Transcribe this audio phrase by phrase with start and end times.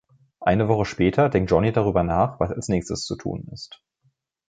[0.39, 3.83] Eine Woche später denkt Johnny darüber nach, was als nächstes zu tun ist.